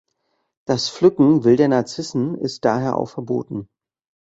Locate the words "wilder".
1.43-1.67